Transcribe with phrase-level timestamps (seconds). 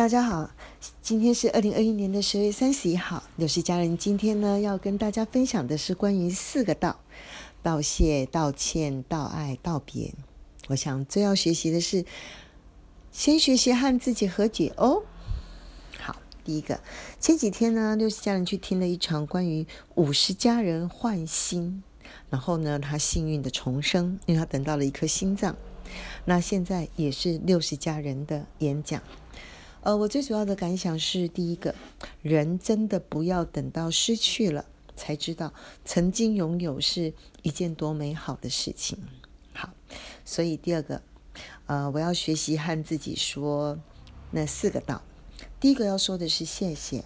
[0.00, 0.50] 大家好，
[1.02, 6.98] 今天是二零二一年的十月三十一号，六十家人今天呢要跟大家分享的是关于四个道：
[7.62, 10.14] 道谢、道歉、道爱、道别。
[10.68, 12.06] 我想最要学习的是，
[13.12, 15.02] 先学习和自己和解哦。
[15.98, 16.80] 好，第一个，
[17.20, 21.82] 前几天呢，六十家人去听了一场关于五十家人换心，
[22.30, 25.54] 然后呢，他幸运的重生，因为他等到了一颗心脏。
[26.24, 29.02] 那现在也是六十家人的演讲。
[29.82, 31.74] 呃，我最主要的感想是，第一个
[32.20, 35.54] 人真的不要等到失去了才知道
[35.86, 38.98] 曾经拥有是一件多美好的事情。
[39.54, 39.70] 好，
[40.22, 41.00] 所以第二个，
[41.64, 43.78] 呃，我要学习和自己说
[44.32, 45.00] 那四个道。
[45.58, 47.02] 第一个要说的是谢谢。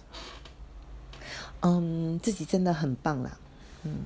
[1.61, 3.39] 嗯，自己真的很棒啦，
[3.83, 3.99] 嗯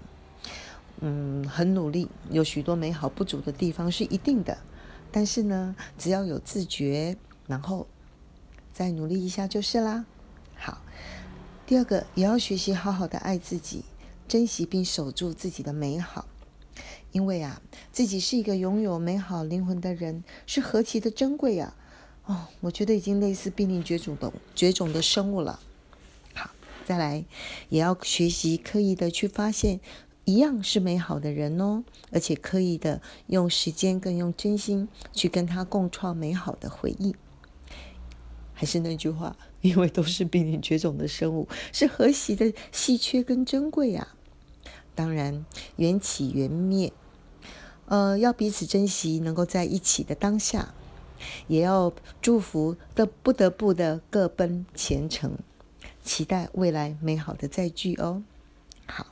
[1.00, 4.56] 嗯，很努力，有许多美好不足的地方是一定的，
[5.12, 7.88] 但是呢，只要有自觉，然后。
[8.80, 10.06] 再努力一下就是啦。
[10.56, 10.82] 好，
[11.68, 13.84] 第二个也要学习好好的爱自己，
[14.26, 16.26] 珍惜并守住自己的美好。
[17.12, 21.74] 因为啊，自己是一个拥有美好灵魂的人，是何其的珍贵呀！
[22.24, 25.60] 哦，我觉得已经类似濒临绝种的绝种的生物了。
[26.34, 26.52] 好，
[26.86, 27.26] 再来
[27.68, 29.82] 也要学习刻意的去发现
[30.24, 37.14] 一样是美好的人哦，而且刻意的用时间更用真心去跟他共创美好的回忆。
[38.60, 44.16] 还是那句话，因为都是濒临绝种的生物，是何其的稀缺跟珍贵啊！
[44.94, 45.46] 当然，
[45.78, 46.92] 缘起缘灭，
[47.86, 50.74] 呃，要彼此珍惜能够在一起的当下，
[51.48, 55.38] 也要祝福的不得不的各奔前程，
[56.04, 58.22] 期待未来美好的再聚哦。
[58.86, 59.08] 好，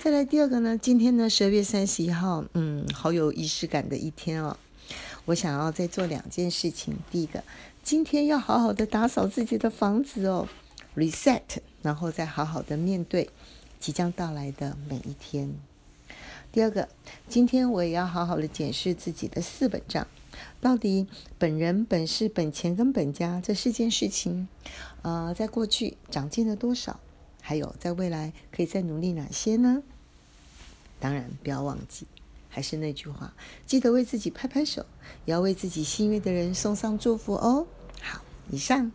[0.00, 0.76] 再来第二个呢？
[0.76, 4.56] 今天呢，十二月三十一号，嗯，好有仪式感的一天哦。
[5.28, 7.44] 我想要再做两件事情，第一个。
[7.82, 10.48] 今天要好好的打扫自己的房子哦
[10.96, 11.42] ，reset，
[11.82, 13.28] 然后再好好的面对
[13.78, 15.54] 即将到来的每一天。
[16.50, 16.88] 第二个，
[17.28, 20.06] 今天我也要好好的检视自己的四本账，
[20.62, 21.06] 到底
[21.36, 24.48] 本人、本事、本钱跟本家这四件事情，
[25.02, 26.98] 呃，在过去长进了多少？
[27.42, 29.82] 还有在未来可以再努力哪些呢？
[30.98, 32.06] 当然，不要忘记。
[32.58, 33.32] 还是那句话，
[33.66, 34.84] 记得为自己拍拍手，
[35.26, 37.64] 也要为自己心悦的人送上祝福哦。
[38.02, 38.20] 好，
[38.50, 38.90] 以上。